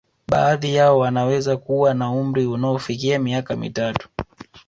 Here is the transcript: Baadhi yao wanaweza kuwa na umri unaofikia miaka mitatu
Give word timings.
Baadhi 0.27 0.75
yao 0.75 0.99
wanaweza 0.99 1.57
kuwa 1.57 1.93
na 1.93 2.11
umri 2.11 2.45
unaofikia 2.45 3.19
miaka 3.19 3.55
mitatu 3.55 4.09